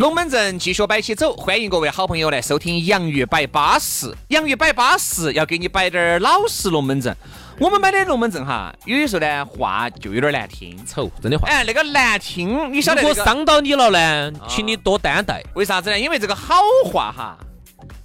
[0.00, 4.10] 龙门阵继续摆起走，欢迎各位好朋友来收听洋芋摆巴士。
[4.28, 7.14] 洋芋摆巴士要给你摆点儿老实龙门阵。
[7.58, 11.46] 我们摆的龙门阵哈，有的时候呢话就有点难听，丑，真的话。
[11.50, 13.22] 哎，那个难听，你晓得、如那个？
[13.22, 15.44] 果伤到你了呢，请你多担待。
[15.54, 16.00] 为啥子呢？
[16.00, 16.54] 因为这个好
[16.86, 17.36] 话哈，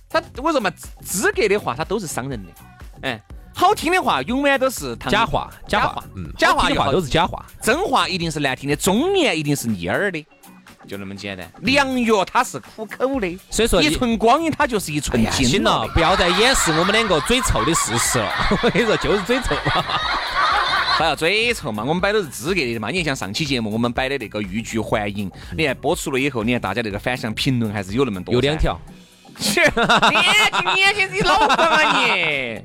[0.09, 0.69] 他我说嘛，
[1.01, 2.51] 资格的话他都是伤人的。
[3.03, 7.45] 哎，好听的话永远都是假话，假话嗯，假话的话都是假话。
[7.61, 10.25] 真话一定是难听的，忠言一定是逆耳的，
[10.87, 11.49] 就那么简单。
[11.61, 15.47] 良药它是苦口的，所以说一寸光阴它就是一寸金。
[15.47, 18.29] 行了，不要再掩饰我们两个嘴臭的事实了。
[18.63, 19.55] 我跟你说，就是嘴臭。
[20.97, 22.89] 他要嘴臭嘛，我们摆都是资格的嘛。
[22.89, 28.33] 你看像上期节目我们摆的那个欲拒还迎，你看播出了以后，你看大家那个反响评论还是有那么多。
[28.33, 28.57] 有两。
[28.57, 28.79] 条，
[29.37, 32.61] 切，年轻年轻，你老婆嘛你！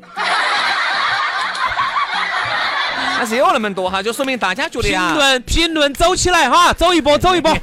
[3.20, 7.54] 还是有那么多哈，就说明大家觉得评，论评论走起来哈，走一波 走一波。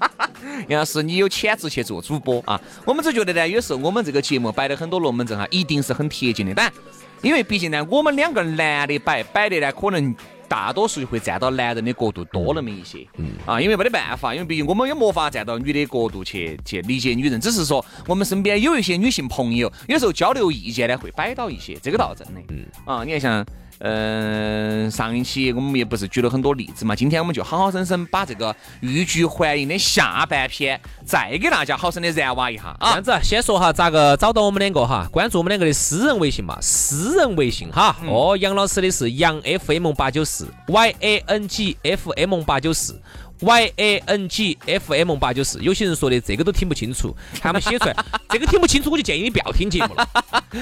[0.66, 6.54] 要是你有潜质去做主播啊，我们只觉得呢，有时候我们这个节目摆的很多龙门阵哈，一定是很贴近的。
[6.54, 6.72] 但
[7.20, 10.14] 因为毕竟呢，我们两个男的摆摆的呢，可能
[10.48, 13.06] 大多数会站到男人的角度多那么一些。
[13.18, 22.40] 嗯啊，因为没得办法，因为毕竟我们也没法站到女的角度去去理解女人，只是说我们身边有一些女性朋友，有时候交流意见呢会摆到一些，这个倒真的。
[22.48, 23.44] 嗯啊，你看像。
[23.78, 33.20] 嗯，上一期我们也不是举了很多例子嘛，今天我们就好好生生把这个欲拒还迎的下半篇再给大家好生的燃挖一下啊这样。
[33.20, 37.96] 子，先说哈咋个找到我们两个哈，关注我们两个的私人微信嘛，私人微信哈。
[38.06, 43.00] 哦，杨老师的是杨 FM 八九四，Y A N G F M 八九四。
[43.44, 47.96] Y A N G F M 八九四，有些人说的这个都听不清楚，还没写出来
[48.30, 50.08] 这个听不清楚，我就建议你不要听节目了。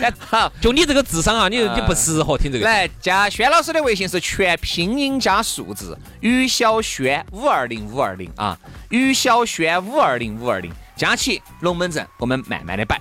[0.00, 2.64] 哎， 好，就你这个智商啊，你你不适合听这个。
[2.64, 8.58] 来加轩老师的微信是全拼音加数字，于小轩五二零五二零啊，
[8.90, 13.00] 于小轩五二零五二零，加起龙门阵，我们慢慢的摆。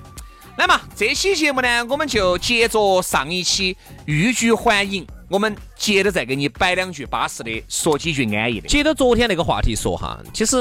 [0.58, 3.76] 来嘛，这期节目呢，我们就接着上一期
[4.06, 8.68] 欲拒还迎，我们接着再给你摆两句巴适的，说几句安逸的。
[8.68, 10.58] 接着昨天那个话题说哈，其实，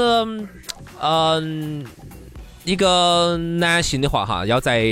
[1.01, 1.85] 嗯、
[2.63, 4.85] 一个男性的话哈，要在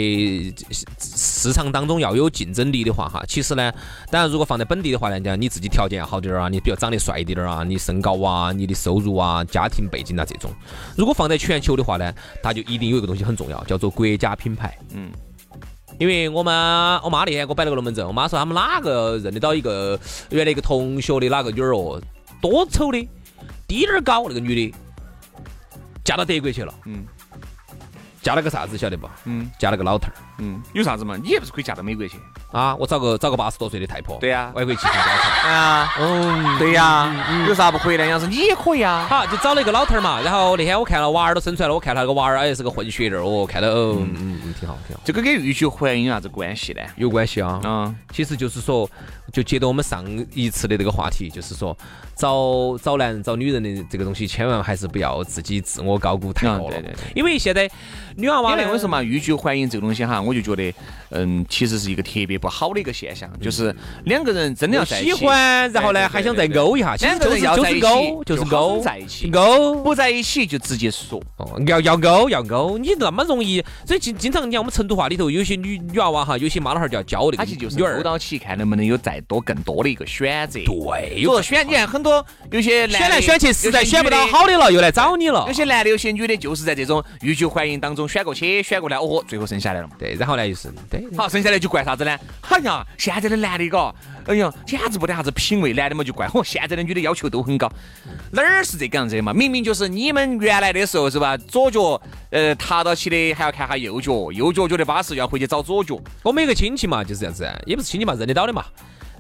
[1.00, 3.72] 市场当中要有竞争力的话哈，其实呢，
[4.12, 10.52] 当然如果放在本地的话呢，讲你自己条件要好点儿啊，你比较长得帅一点儿啊，你身高啊，你的收入啊，家庭背景啊这种。
[10.98, 12.14] 如果放在全球的话呢，
[12.44, 14.78] 它就一定有一个东西很重要，叫做国家品牌。
[14.94, 15.10] 嗯。
[16.00, 20.00] 因为我妈我妈那天给我摆了个龙门阵，我妈说他们哪个认得到一个
[20.30, 22.02] 原来一个同学的哪个女儿哦，
[22.42, 23.06] 多丑的，
[23.68, 24.74] 低点儿高那个女的，
[26.06, 27.06] 嫁到德国去了，嗯。
[28.22, 29.10] 嫁了个啥子晓得不？
[29.26, 29.52] 嗯。
[29.60, 31.16] 嫁了个老头儿嗯，有啥子嘛？
[31.22, 32.18] 你也不是可以嫁到美国去？
[32.52, 32.76] 啊！
[32.78, 35.54] 我找个找个八十多岁的太婆，对呀我也可以继承家产。
[35.54, 38.06] 啊，嗯，对呀，有啥不可以的？
[38.06, 39.06] 要是你也可以啊。
[39.10, 40.20] 好，就找了一个老头儿嘛。
[40.22, 46.82] 然后那天我看了娃儿都生出来了，我看他那个娃儿哎是个混血儿哦，看到哦，嗯嗯嗯，挺好挺好，这个跟欲拒还迎有啥子关系呢？
[46.96, 47.60] 有关系啊。
[47.64, 48.90] 嗯，其实就是说，
[49.32, 51.78] 就接着我们上一次的这个话题，就是说
[52.16, 56.78] 找找男人、找女人的这个东西，千万还是不要自己自我高估太多了。
[56.78, 57.70] 嗯对对对因为现在
[58.16, 60.74] 女娃娃呢因为为什么欲拒还迎这个东西哈，我就觉得，
[61.10, 69.76] 嗯，其实是一个特别不好的一个现象，就是两个人真的要在一起喜欢，然后呢还想再勾一下，其实两个就是就是人要在一起勾，就是勾在一起勾。
[69.84, 71.22] 不在一起就直接说。
[71.38, 80.60] 哦，要要勾要勾，你那么容易，所以经经常你看我们成都话里头有些女女娃娃哈，有些妈老汉儿就要教那个他其实就是勾，到起，看能不能有再多更多的一个选择。
[80.66, 85.54] 对，有选，你看很多有些选来选去，实在选不到好的了，又来找你了有。
[85.54, 89.94] 些男的，有些女的，就是在这种欲拒还迎当中选过去，选过来，哦，最后剩下来了嘛。
[90.00, 92.16] 对，然后呢就是对，好，剩下来就怪啥子呢？
[92.42, 93.96] 好呀现在的男的，嘎，
[94.28, 95.74] 哎呀，简直不得啥子品味。
[95.74, 97.72] 男的嘛就怪，嚯，现在的女的要求都很高，
[98.32, 99.34] 哪儿是这个样子的嘛？
[99.34, 101.38] 明明就是你们原来的时候是吧？
[101.38, 102.02] 左脚
[102.32, 105.98] 呃踏到起的，还要看下右脚，右脚觉得巴适，要回去找左脚。
[106.22, 108.66] 我们有个亲戚嘛，就是这样子，也不是亲戚嘛，认得到的嘛。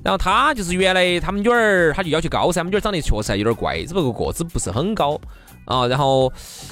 [0.03, 5.19] 然后他就是原来他们女儿，他就要求高噻，他们女儿长得确实还有点怪，只不过个子不是很高
[5.65, 5.85] 啊。
[5.87, 6.31] 然后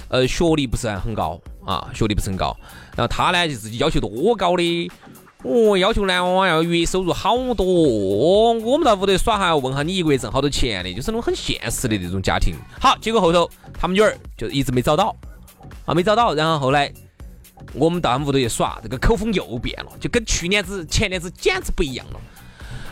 [0.09, 2.55] 呃学历不是很高啊，学历不是很高。
[2.95, 4.89] 然后他呢就自己要求多高的，
[5.43, 8.53] 哦，要求男娃娃要月收入好多。
[8.53, 12.55] 我们到屋头耍还要问下你一个月挣好多钱的，就是那种很现实的那种家庭。
[12.81, 13.47] 好，结果后头
[13.79, 15.15] 他们女儿就一直没找到
[15.85, 16.33] 啊，没找到。
[16.33, 16.91] 然后后来
[17.73, 22.19] 我们到他们屋头去耍，这个口风又变了，就跟去年子、前年子简直不一样了。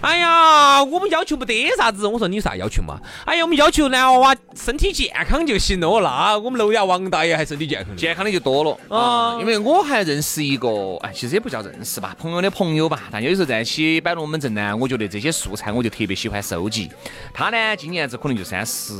[0.06, 2.06] 哎呀，我们要求不得啥子。
[2.06, 3.02] 我说你有啥要求嘛？
[3.26, 6.00] 哎呀，我们要求男娃娃身体健康就行了。
[6.00, 9.36] 那我们楼下王大爷还身体健康，健康的就多了啊。
[9.40, 13.02] 因为我还认识一个，哎，其实也不叫认识吧，朋友的朋友吧。
[13.12, 16.88] 但有时候在一起摆龙门阵呢，我觉得这些素材我就特别喜欢收集。
[17.34, 18.94] 他呢，今年子可能就三十，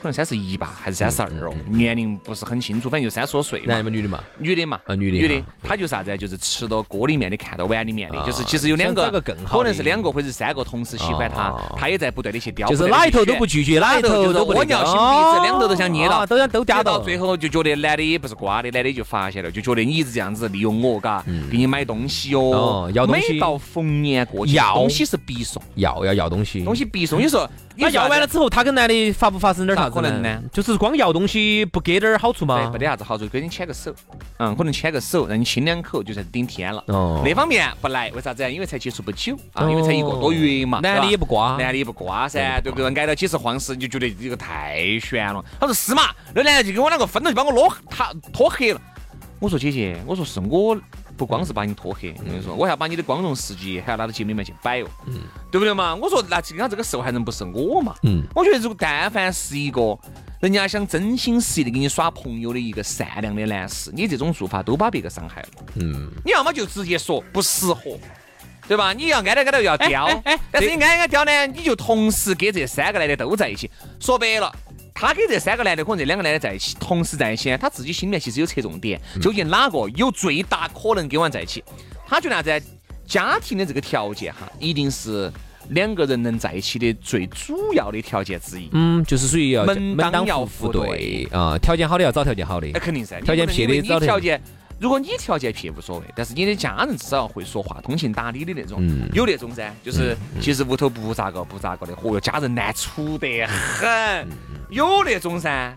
[0.00, 3.60] 可能三十一吧，还是三十二哦，年龄不是很清楚，反正就三十多岁。
[3.66, 4.24] 男的嘛，女的嘛？
[4.38, 5.18] 女的嘛，啊，女的。
[5.18, 6.16] 女的，他就啥子？
[6.16, 11.28] 就是吃到锅里面的，看到碗里面的，就是其实有两个，可能是两个或者三个同时喜欢。
[11.28, 27.20] 他，他也在不断的去雕，就是哪一头都不拒绝，哪一头都不我尿心鼻子，两头都想捏到，都想都夹到，最后就觉得男的也不是瓜的，男的就发现了，就觉得你一直这样子利用我，嘎，给你买东西哦，要东西，每到逢年过节，东西是必送，要要要东西，东西必送。
[27.20, 30.42] 你说，那要完了之后，他跟男的发不发生点啥可能呢？
[30.52, 32.70] 就是光要东西不给点好处吗？
[32.72, 33.94] 没得啥子好处，给你牵个手，
[34.38, 36.82] 嗯，可能牵个手，让你亲两口，就算是顶天了。
[36.88, 38.50] 哦，那方面不来，为啥子？
[38.52, 40.80] 因为才接触不久啊，因为才一个多月嘛。
[40.80, 42.88] 男的也不瓜，男的也不瓜噻，对不对？
[42.94, 45.44] 挨到几次黄事，你就觉得这个太悬了。
[45.60, 48.80] 他说是嘛，那男的就跟我两个分了，就把我落他拖黑了。
[49.38, 50.76] 我说姐姐，我说是我
[51.18, 54.86] 不光是把你拖黑，我跟你说，我还要把你的光荣事迹还要拿到节目里面去摆哦，
[55.50, 55.94] 对不对嘛？
[55.96, 57.94] 我说那今天这个受害人不是我嘛？
[58.04, 59.98] 嗯，我觉得如果但凡是一个
[60.40, 65.48] 人家想真心实意的给你耍朋友的一个善良的男士，你这种做法都把别个伤害了。
[65.74, 67.98] 嗯，你要么就直接说不适合。
[68.68, 68.92] 对吧？
[68.92, 73.70] 你要挨着挨着要刁哎，但是你挨挨刁呢，你就同时跟这三个男的都在一起。
[73.98, 74.54] 说白了，
[75.00, 81.62] 他跟这三个男的，可能这两个男的在一起，同时在一起，他自己心里面其实有侧重点，究竟哪个有最大可能跟我在一起？
[82.04, 82.66] 他觉得啥子
[83.06, 85.32] 家庭的这个条件哈，一定是
[85.68, 88.68] 两个人能在一起的最主要的条件之一。
[88.72, 94.42] 嗯，就是属于要门当户对啊，条件好的要找条件好的，那肯定噻，条件撇的找条件。
[94.80, 98.80] 如果你条件撇无所谓，但是你的家人至少要会说话、通情达理的那种，
[99.12, 104.28] 有那种噻，就是其实屋头不咋个不咋个的，嚯哟，家人难处得很，
[104.70, 105.74] 有那种噻，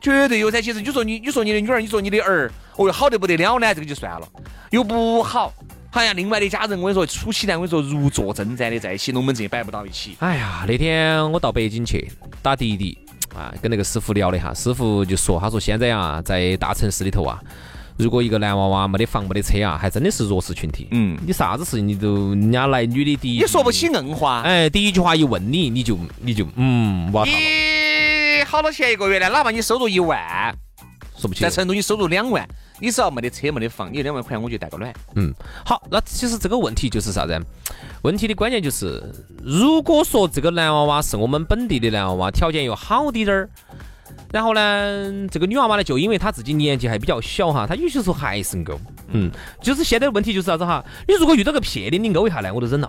[0.00, 0.62] 绝对有噻。
[0.62, 4.28] 其实你说你，你说你的女儿，你说你的儿，哦哟，好得不得了呢，这个就算了，
[4.70, 5.52] 又不好，
[5.90, 10.16] 好像另外的家人，我跟你说，处起来我跟你说如坐针毡的在一起，龙门阵也摆不到一起。
[10.20, 12.08] 哎呀，那天我到北京去
[12.40, 12.96] 打滴滴
[13.34, 17.42] 啊，跟那个师傅聊了一下，师傅就说，他说现在啊，在大城市里头啊。
[18.02, 20.88] 如果一个男娃娃没得房没得车啊，还真的是弱势群体。
[20.90, 24.42] 嗯，你啥子事情你都人家来女的第一，你说不起硬话。
[24.42, 27.24] 哎，第一句话一问你，你就你就嗯，哇。
[27.24, 29.28] 你好多钱一个月呢？
[29.28, 30.18] 哪怕你收入一万，
[31.16, 31.42] 说不清。
[31.42, 32.48] 在成都你收入两万，
[32.80, 34.92] 你只要没得车没得房，你两万块我就带个卵。
[35.14, 35.32] 嗯，
[35.64, 37.38] 好，那其实这个问题就是啥子？
[38.02, 39.02] 问题的关键就是，
[39.44, 43.50] 如果说这个男娃娃是我们本地的男娃娃，条件又好滴点儿。
[44.32, 48.78] 然后呢，这个女娃娃呢，就因为她自己年纪还比较小哈，她有些时候还是勾。
[49.08, 49.30] 嗯，
[49.60, 50.84] 就是现在的问题就是啥子哈？
[51.08, 52.88] 你如果遇到个撇的，你勾一下呢，我都忍了。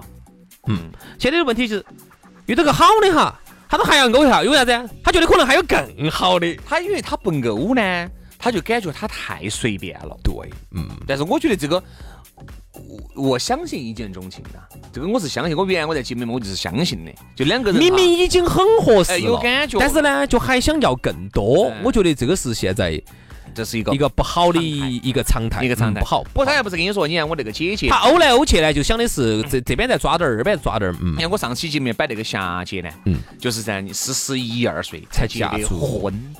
[0.67, 0.77] 嗯，
[1.17, 1.85] 现在的问题就是
[2.45, 4.89] 遇到个好的哈，他都还要勾一下，因为啥子？
[5.03, 6.55] 他觉得可能还有更好的。
[6.65, 7.81] 他因为他不勾呢，
[8.41, 10.17] 他就感觉他太随便了。
[10.23, 10.33] 对，
[10.71, 10.89] 嗯。
[11.07, 11.81] 但是我觉得这个。
[13.15, 14.59] 我相信一见钟情的，
[14.91, 15.55] 这个我是相信。
[15.55, 21.71] 我原来我在节目里我就是相信的，就两个人明明已经很合适了，有感觉，但是呢，就还想要更多。
[21.83, 22.99] 我觉得这个是现在
[23.53, 26.23] 这是一个一个不好的一个常态，一个常态不好。
[26.33, 30.95] 我刚才不是跟你说，你看我那个姐姐，她欧来欧去呢，就想的是这这边在抓点儿，那边抓点儿。
[31.01, 36.33] 嗯，你看我上期节目摆那个霞姐呢，嗯，就是在四十一二岁才结的婚。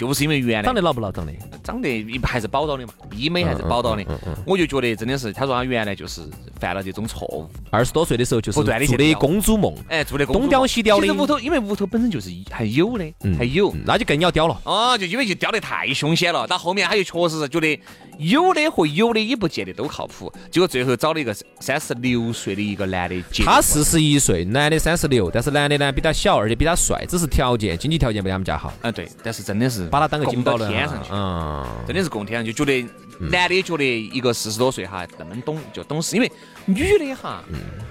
[0.00, 1.12] 就是因为原来长得老不老？
[1.12, 4.02] 长的长得还是宝到的嘛，医美还是宝到的。
[4.46, 6.22] 我就觉得真的是，他说他原来就是
[6.58, 7.46] 犯了这种错误。
[7.68, 11.06] 二十多岁的时候就是不断的做的公主梦，哎，做的东雕西雕的。
[11.06, 14.58] 其实屋头，因为屋头本身就是还有的，还有，那就更要雕了。
[14.64, 17.78] 哦，就因为就雕得太凶险了，到后面他就确实是觉得
[18.16, 20.32] 有的和有的也不见得都靠谱。
[20.50, 28.72] 结果最后找了一个三十六岁的一个男的，他四十一岁，男的三十六，但是男的呢比他小，而且比他帅，只是条件经济条件比他们家好。
[28.80, 29.89] 啊，对，但是真的是。
[29.90, 32.86] 把他当个金宝了，天上去，嗯，真的是供天上去，觉得
[33.18, 36.30] 男的觉得一个四十多岁哈那么懂就懂事，因为
[36.66, 37.42] 女的哈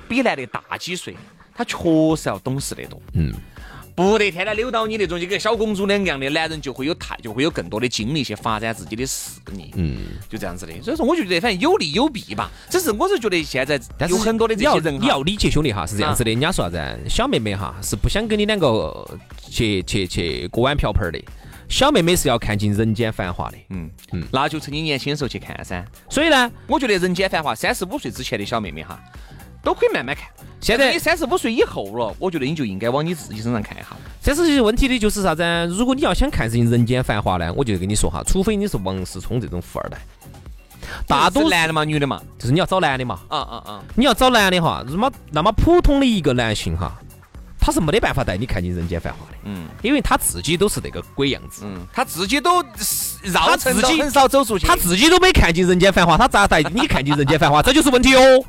[0.08, 1.16] 比男的大几岁。
[1.54, 1.78] 她确
[2.16, 3.02] 实要懂事得多。
[3.16, 3.34] 嗯，
[3.94, 9.66] 不得天天溜到你那种就跟小公主两样的男人，就会有太就会有更多的精力去发展自己的事业。
[9.76, 9.98] 嗯，
[10.30, 10.72] 就这样子的。
[10.82, 12.50] 所以说，我就觉得反正有利有弊吧。
[12.70, 17.00] 只是我是觉得现在但是有很多的这些人哈你要理解兄弟哈，是这样子的，人家说啥子？
[17.10, 19.06] 小妹妹哈是不想跟你两个
[19.50, 21.22] 去去去锅碗瓢盆的，
[21.70, 23.58] 小妹妹是要看尽人间繁华的。
[23.70, 25.86] 嗯嗯嗯，那就趁你年轻的时候去看噻。
[26.10, 29.00] 所以呢，我觉得人间繁华，三十五岁之前的小妹妹哈，
[29.64, 30.28] 都可以慢慢看。
[30.60, 33.88] 现在你三十五岁以后了，我觉得你就应该往你自己身上看一下。
[34.22, 35.44] 这是问题的就是啥子？
[35.68, 39.98] 如果你要想看尽人间繁华呢，我就跟你说哈，除非你是王思聪这种富二代，
[41.08, 42.22] 大多男的嘛，女的嘛？
[42.38, 43.22] 就是你要找男的嘛。
[43.30, 43.84] 啊啊啊！
[43.96, 47.00] 你要找男的哈，那么那么普通的一个男性哈，
[47.70, 52.64] 他是没得办法带你看尽人间繁华的，嗯因为他自己都是那个鬼样子，嗯，他自己都
[53.22, 54.66] 绕他自己城都很少走出去。
[54.66, 57.62] 他自己都没看尽人间繁华，他咋带你看尽人间繁华？
[57.64, 58.44] 这就是问题哦。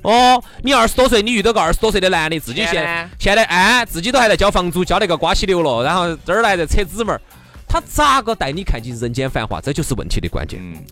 [0.00, 7.20] 哦，你二十多岁，你遇到个二十多岁的男的，自己现现在哎，自己都还在交房租，交那个瓜西流了，然后这儿来在扯纸门儿，
[7.68, 9.60] 他咋个带你看尽人间繁华？
[9.60, 10.58] 这就是问题的关键。
[10.62, 10.82] 嗯，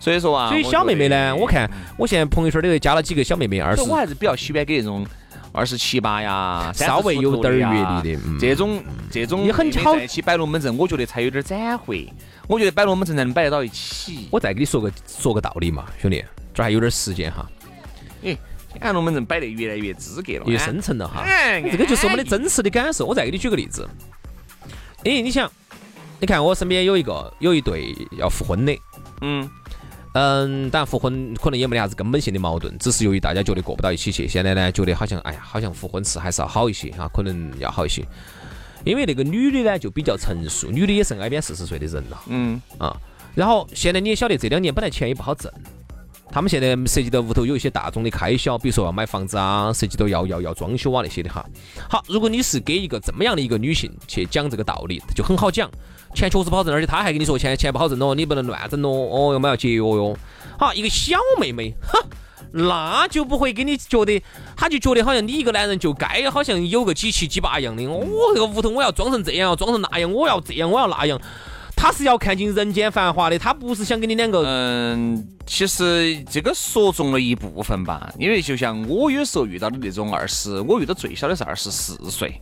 [0.00, 5.06] 所以说啊，所以小妹妹呢，我看我现在朋友圈里头加了几个小妹妹，二十我还是比较喜欢给那种
[5.52, 12.12] 二十七八呀，稍微有点阅历的嗯这种这种妹妹也很好在一起摆龙门阵，我觉得才有点展会。
[12.46, 14.28] 我觉得摆龙门阵才能摆得到一起。
[14.30, 16.24] 我再给你说个说个道理嘛，兄弟，
[16.54, 17.46] 这儿还有点时间哈，
[18.22, 18.36] 哎，
[18.72, 21.20] 现在龙门阵摆得越来越资格了，越深沉了哈。
[21.20, 23.04] 哎这个就是我们的真实的感受。
[23.04, 23.88] 我再给你举个例子，
[25.04, 25.50] 哎，你想，
[26.20, 28.74] 你看我身边有一个有一对要复婚的，
[29.22, 29.48] 嗯
[30.18, 38.04] 嗯，当然复婚可能也没得啥子根本性的矛盾，只是由于大家觉得过不到一起去，现在呢觉得好像哎呀，好像复婚是还是要好一些哈，可能要好一些。
[38.84, 42.96] 因为那个女的呢就比较成熟，女的也是挨边四十岁的人了嗯啊。
[43.36, 45.52] 然后现在你也晓得，这两年本来钱也不好挣，
[46.32, 51.44] 他们现在涉及到屋头有一些大众的开销，比如说要买房子啊，涉及到要要要装修啊那些的哈。
[51.88, 55.70] 好，如果你是给一个这么样的一个女性去讲这个道理，就很好讲，
[56.14, 60.16] 钱确实不好挣，而且她还跟你说钱钱不好挣哦，你不能乱整哦，哦，要么要节约哟。
[60.58, 61.98] 好，一个小妹妹，哈。
[62.50, 64.22] 那就不会给你觉得，
[64.56, 67.84] 她就觉得好像你一个男人就该好像有个几七几八样的。
[67.84, 68.00] 哦，
[68.32, 71.20] 这个屋头我要装成这样，要装成那样，我要这样，我要那样。
[71.76, 82.40] 她是要看尽人间繁华的，她不是想跟你两个嗯，其实这个说中了一部分吧，因为就像我有时候遇到的那种二十，我遇到最小的是二十四岁。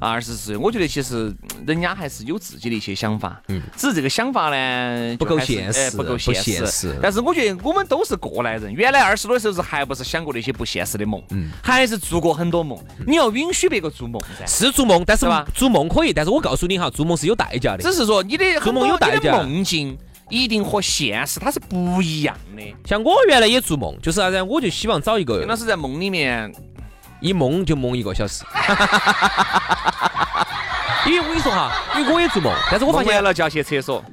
[0.00, 6.34] 啊，二十四岁，我觉得其实嗯人家还是有自己的一些想法，嗯，只是这个想法呢不够现实哎不够现
[6.66, 6.98] 实。
[7.02, 12.78] 但是我觉得我们都是过来人，原来二十多岁的时候还不是想过那些不现实的梦，嗯，还是做过很多梦。
[13.06, 17.82] 你要允许别个做梦噻，是做梦，但是是吧做梦可以，但是我告诉你哈，做梦是有代价的。
[17.82, 19.98] 只是说你的做梦有代价梦境
[20.30, 22.62] 一定和现实它是不一样的。
[22.86, 26.50] 像我原来也做梦，就是啥子，我就希望找一个袁老师在梦里面，
[27.20, 28.44] 一梦就梦一个小时。
[31.06, 34.04] 因为我跟你说哈，因为我也做梦，但是我发现了就要去厕所，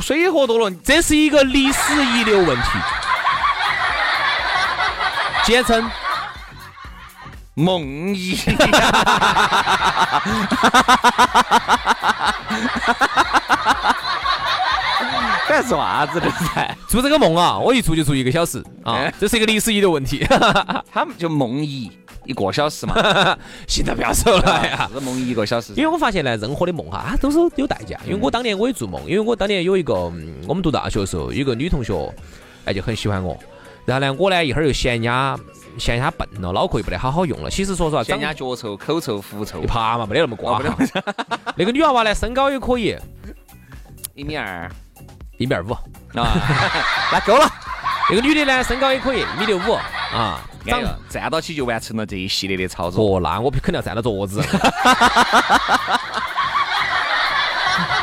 [0.00, 2.68] 水喝多了，这是一个历史遗留问题，
[5.44, 5.88] 简称
[7.54, 7.82] 梦
[8.14, 8.36] 遗。
[15.48, 16.74] 干啥子的噻？
[16.88, 20.26] 做这个梦啊，我一做就做一个小时啊哎，这是一个历史遗留问题。
[20.90, 21.90] 他们就梦遗
[22.24, 22.94] 一个小时嘛，
[23.68, 24.88] 现在不要说了哎呀。
[24.92, 25.72] 是梦遗一个小时。
[25.76, 27.98] 因为我发现呢，任何的梦哈，它都是有代价。
[28.06, 31.92] 因为我当年我也做梦，因为我当年有一个，嗯我们读大学的时候，有一个女同学，
[32.64, 33.38] 哎，就很喜欢我。
[33.84, 35.38] 然后呢，我呢一会儿又嫌人家
[35.76, 37.50] 嫌人家笨了，脑壳又不得好好用了。
[37.50, 40.62] 其实说实话，嫌人家脚臭、口臭、狐臭一，爬嘛，没得那么瓜。
[41.56, 42.96] 那个女娃娃呢，身高也可以，
[44.14, 44.70] 一米二
[45.38, 45.72] 一米二五。
[45.72, 46.32] 啊，
[47.12, 47.50] 那够了。
[48.08, 49.72] 那个女的呢，身高也可以，一米六五
[50.14, 53.16] 啊，长站到起就完成了这一系列的操作。
[53.16, 54.40] 哦，那我肯定要站到桌子。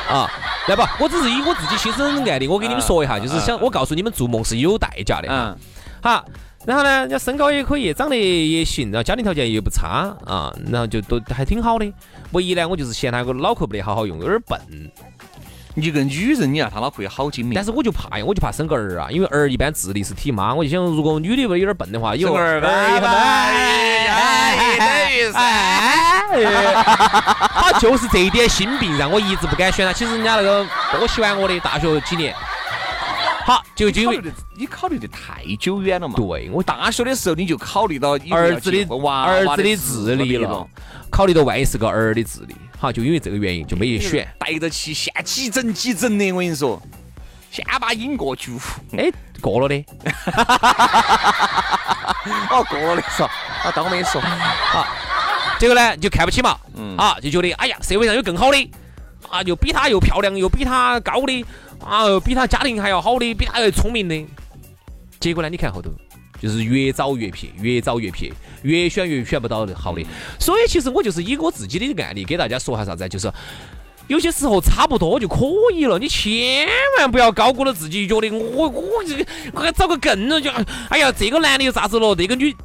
[0.09, 0.29] 啊，
[0.67, 5.27] 来吧，我只是以我自己亲身案例，我给你们说一下，就是想我告诉你们，做梦是有代价的。
[5.29, 5.55] 嗯，
[6.01, 6.25] 好，
[6.65, 11.93] 然后呢，人家身高也可以，长得也行，然后家庭条件也不差啊，然后就都还挺好的。
[12.31, 14.59] 唯一呢，我就是嫌他个脑壳不得好好用，有点笨。
[15.75, 17.63] 一个女人，你让她脑壳也好精明但。
[17.63, 25.39] 是我就怕呀，我就怕生个儿啊，因为儿一般智力是体妈，我就想，如果女的有点笨的话，以后生儿儿以后哎等于噻
[27.53, 29.93] 他就是这一点心病让我一直不敢选他。
[29.93, 30.65] 其实人家那个
[30.97, 32.33] 多喜欢我的，大学几年。
[33.45, 34.21] 好，就就因为
[34.55, 36.13] 你考虑的太久远了嘛。
[36.15, 40.67] 对我大学的时候你就考虑到儿子的娃儿子的智力了，，
[41.09, 44.27] 考虑到万一是个儿的智力，好，就因为这个原因就没去选。
[44.39, 46.81] 带着起现几整几整的，我跟你说，
[47.51, 48.51] 先把瘾过去。
[48.97, 49.75] 哎，过了的，
[52.49, 54.19] 哦，过了的说，啊，当我没说。
[54.25, 54.97] 啊
[55.59, 56.97] 结果呢就看不起嘛，嗯。
[56.97, 58.71] 啊就觉得哎呀社会上有更好的，
[59.29, 61.45] 啊又比他又漂亮又比他高的，
[61.85, 64.25] 啊比他家庭还要好的，比他还聪明的。
[65.19, 65.91] 结果呢你看后头
[66.41, 68.31] 就是越找越撇，越找越撇，
[68.63, 70.03] 越选越选不到的好的。
[70.39, 73.31] 所以其实我就是以我自己的案例给大家说下啥子，就是
[74.07, 76.67] 有些时候差不多就可以了，你千
[76.97, 80.49] 万不要高估了自己，觉得我我这个我还找个更了就，
[80.89, 82.55] 哎呀这个男的又咋子了，这个女。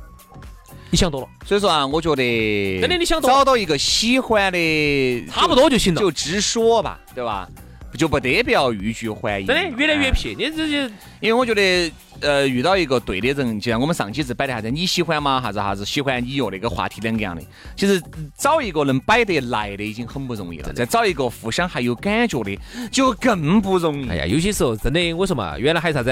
[0.88, 7.48] 你想多了，所以说啊，我觉得真的你想多找到一个喜欢的，差不多就行了，就直说吧，对吧？
[7.96, 9.46] 就不得不要欲拒还迎。
[9.46, 15.40] 真的越来越撇，你这就因为我觉得，呃，遇到一个对的人，就像我们上期是摆的啥子，你喜欢吗？
[15.42, 16.50] 啥子啥子喜欢你哟？
[16.50, 17.42] 那个话题两个样的。
[17.74, 18.00] 其实
[18.36, 22.58] 找一个能摆得来的已经很不容易了，再找一个互相还有感觉的，
[22.90, 24.08] 就更不容易。
[24.10, 26.10] 哎呀，有些时候真的，我说嘛，原来还啥子？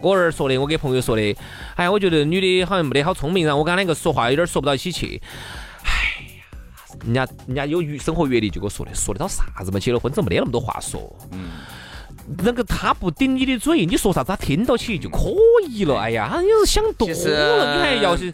[0.00, 1.36] 我儿说的，我给朋友说的，
[1.74, 5.20] 哎呀，我觉得女的好像没得好聪明，然后我跟两个说话有点说不到一起去。
[7.04, 9.78] 人家人家有生活阅历，就给我说的，说得到啥子嘛？
[9.78, 11.16] 结了婚之后没得那么多话说。
[11.32, 11.50] 嗯。
[12.44, 15.32] 那个他不顶你的嘴，你说啥子他听到起就可
[15.68, 15.98] 以了。
[15.98, 18.32] 哎呀，你是想多了，你还要去。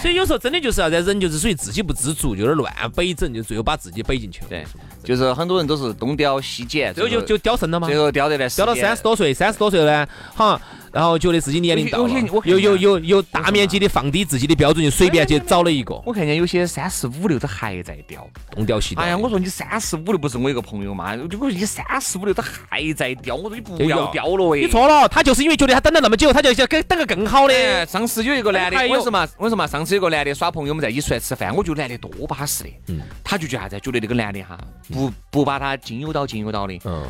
[0.00, 4.46] 所以有时候真的就是啥子，人就是属于自己不知足，就有点乱北整，就最后把自己北进去了。
[4.48, 4.64] 对，
[5.04, 7.86] 就是很多人都是东雕西剪，最后就就雕剩了嘛。
[7.86, 10.60] 最后雕得来，雕到三十多岁，三十多岁呢，好。
[10.92, 12.10] 然后觉得自己年龄到了，
[12.44, 15.94] 又又又又大面积的放低自己的标准，就随便去找了一个。
[16.04, 19.02] 我看见有些三十五六都还在钓，东钓西雕。
[19.02, 21.16] 哎呀，我说你三十五六不是我一个朋友吗？
[21.16, 24.62] 我说你三十五六都还在钓，我说你不要钓了喂。
[24.62, 27.86] 你错了，他就是因为觉得他等了那么久，他就想给等个更好的。
[27.86, 32.70] 上次有一个男的，我说嘛，我说嘛，上次有个男的耍朋友，我们在一起出来吃饭，我觉得男的多巴适的。
[32.88, 33.00] 嗯。
[33.24, 33.80] 他就觉得啥子？
[33.80, 34.58] 觉得那个男的哈，
[34.92, 36.78] 不不把他经由到经由到的。
[36.84, 37.06] 嗯。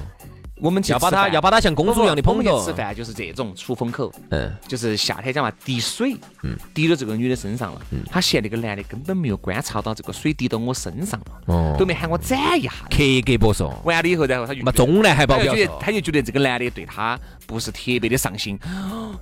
[0.61, 2.65] 我们要把他要把他像公主一样的捧着。
[2.65, 18.59] 吃饭，就是这种出风口，嗯，就是夏天讲嘛，滴水，嗯，滴到这个女的身上了，嗯，她嫌那个男的根本没有观察到这个水滴到我身上了，哦，都没喊我斩一下，克格勃说，完了以后，然后他就嘛中南海保镖，他就觉得这个男的对他不是特别的上心。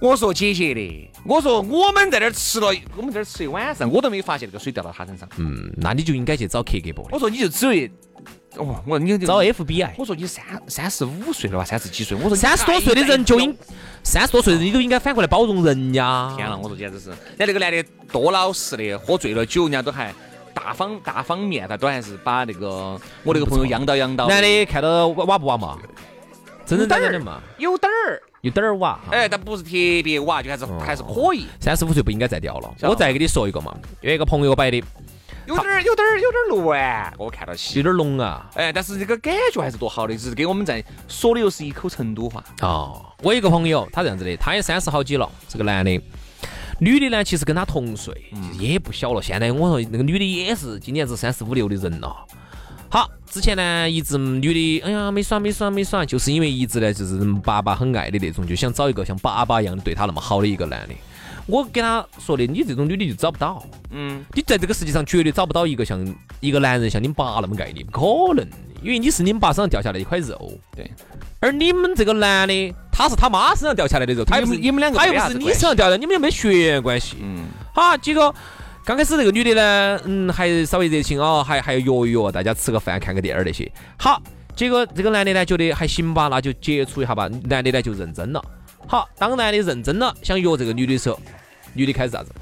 [0.00, 7.06] 我说姐姐的，我说我们在那儿吃了，我们在那儿吃一晚上，我都没发现那个水掉到他身上，嗯，那你就应该去找克格勃。
[7.10, 7.90] 我说你就只为。
[8.56, 9.92] 哦，我你找 FBI。
[9.96, 12.16] 我说你三三十五岁了吧，三十几岁？
[12.16, 13.56] 我说三十多岁的人就应
[14.02, 16.32] 三十多岁的你都应该反过来包容人家！
[16.36, 20.12] 天呐，我说简直是，那那个男的多老实的，喝醉了酒，人家都还
[20.52, 24.26] 大方大方面，他都还是把那个我那个朋友养到养到。
[24.26, 25.78] 男的看到瓦不瓦嘛？
[26.66, 27.40] 真真正正的嘛？
[27.58, 28.98] 有点儿，有点儿瓦。
[29.12, 29.70] 哎，但不是特
[30.02, 31.46] 别瓦，就还是还是可以。
[31.60, 32.74] 三十五岁不应该再掉了。
[32.82, 34.82] 我再给你说一个嘛，有一个朋友摆的。
[35.50, 38.48] 有点儿，有点儿，有点儿乱，我看到起，有点儿聋啊！
[38.54, 42.42] 哎，但是这个感觉还是多好的，只是给我们在说的又是一口成都话。
[42.62, 46.00] 哦，我一个朋友，他这样子的，他也三十好几了，是个男的，
[46.78, 48.14] 女的呢，其实跟他同岁，
[48.60, 49.20] 也不小了。
[49.20, 52.14] 现在我说那个女的也是今年是三十五六的人了。
[52.88, 60.94] 好，之前呢一直女的，哎呀没耍没耍没耍，就是因为一直呢就是爸爸很爱的那种，就想找一个像爸爸一样的对她那么好的一个男的。
[61.46, 63.62] 我跟他说的，你这种女的就找不到。
[63.90, 66.04] 嗯，你在这个世界上绝对找不到一个像
[66.40, 68.46] 一个男人像你爸那么爱你，不可能，
[68.82, 70.52] 因为你是你们爸身上掉下来一块肉。
[70.76, 70.90] 对，
[71.40, 77.16] 而你们这个男的，他是他妈身上掉下来的肉，他又不是你们两个，他又不是你身上掉的，你们又没血缘关系。
[77.20, 78.32] 嗯，好，结果
[78.84, 83.70] 刚开始这个女的呢，嗯，还稍微热情哦，还还要约一约，大家吃个饭，看个电影那些。
[83.98, 84.22] 好，
[84.54, 87.28] 结果这个男的呢，觉得还行吧，那就接触一下吧。
[87.44, 88.44] 男的呢就认真了。
[88.90, 91.16] 好，当男的认真了，想约这个女的时候。
[91.74, 92.32] 女的开始啥子？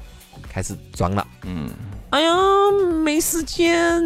[0.51, 1.27] 开始装了。
[1.43, 1.69] 嗯。
[2.09, 2.33] 哎呀，
[3.03, 4.01] 没时间，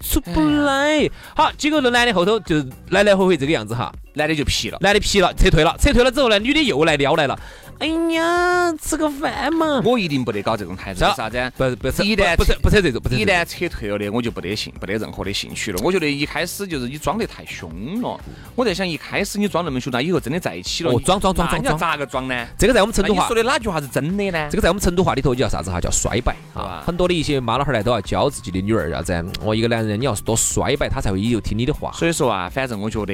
[0.00, 1.08] 出不来。
[1.36, 2.56] 好，结果这男的后头就
[2.88, 7.38] 来来回回这个样子哈，男的就皮了，男的皮了，撤退了，撤退了之后呢，女的又来撩来了。
[7.82, 9.82] 哎呀，吃个饭嘛！
[9.84, 11.52] 我一定不得搞这种态度，啥子？
[11.56, 15.80] 不不是，一旦不是不是这种，一旦撤退了的，我就不得兴，不得任何的兴趣了。
[15.82, 18.20] 我觉得一开始就是你装得太凶了。
[18.54, 22.46] 我在想，一开始你装那么凶，那以后真的在一起了，装装装装，你要咋个装呢？
[22.56, 24.48] 这个在我们成都话说的哪句话是真的呢？
[24.48, 25.80] 这个在我们成都话里头叫啥子哈？
[25.80, 26.84] 叫衰败啊！
[26.86, 29.24] 很多的一些妈老汉儿呢，都要教自己的女儿，啥子？
[29.42, 31.90] 我一个男人，你要是多衰败，他才会以后听你的话。
[31.94, 33.12] 所以说啊，反正我觉得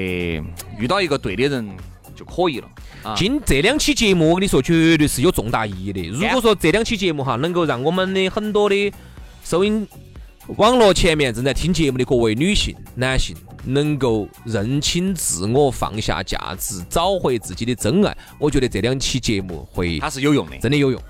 [0.78, 1.66] 遇到一个对的人
[2.18, 2.68] 就可以了。
[3.16, 6.02] 今这两期节目，我跟你说，绝对是有重大意义的。
[6.08, 8.92] 如果说这两期节目哈，能够让我们的很多的
[9.44, 9.86] 收音
[10.56, 21.00] 网络前面正在听节目的各位女性、男性，能够认清自我、放下价值、找回自己的真爱，我觉得这两期节目会它是有用的，真的有用。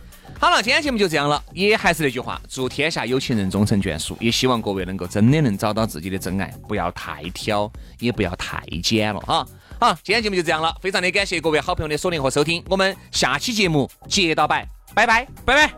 [0.41, 7.69] 好了，今天节目就这样了，也还是那句话，祝天下有情人终成眷属，也希望各位能够真的能找到自己的真爱，不要太挑，
[7.99, 9.45] 也不要太拣了哈。
[9.81, 15.27] 好今天节目就这样了非常的感谢各位好朋友的锁定和收听我们下期节目接着拜拜拜。
[15.45, 15.73] 拜拜。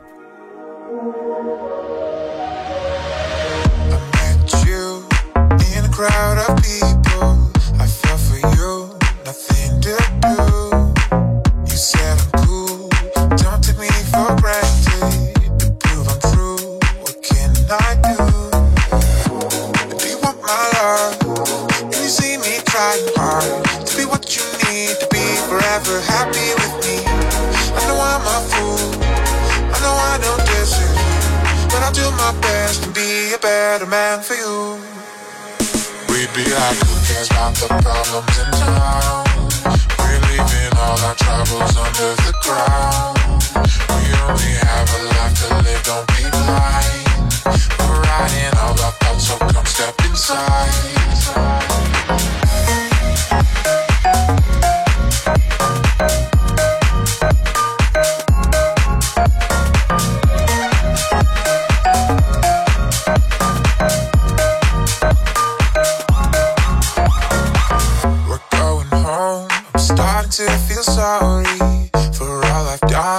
[17.73, 18.17] I do.
[19.95, 21.15] If you want my love
[21.93, 23.20] you see me cry
[25.85, 26.97] forever happy with me?
[27.07, 32.33] I know I'm a fool, I know I don't deserve you, but I'll do my
[32.41, 34.81] best to be a better man for you.
[36.09, 39.25] We'd be like, who cares about the problems in town?
[39.99, 43.17] We're leaving all our troubles under the ground.
[43.89, 47.09] We only have a life to live, don't be blind.
[47.79, 51.70] We're riding all our thoughts, so come step inside.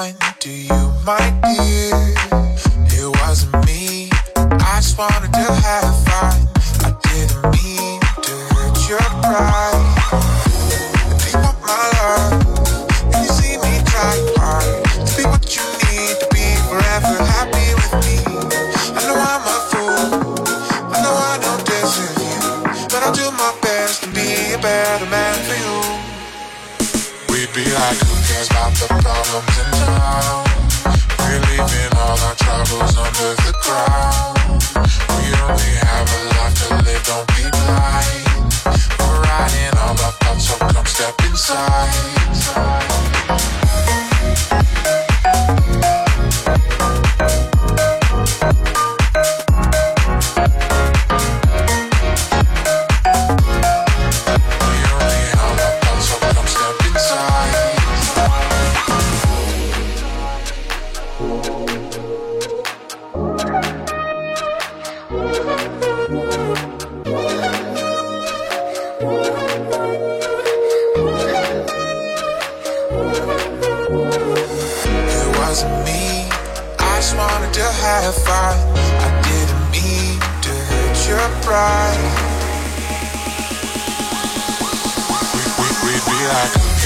[0.02, 1.94] I've to you, my dear.
[2.90, 4.10] It wasn't me.
[4.36, 6.50] I just wanted to have fun.
[6.82, 9.71] I didn't mean to hurt your pride.